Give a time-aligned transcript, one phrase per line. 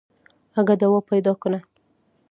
[0.59, 1.49] اگه دوا پيدا که.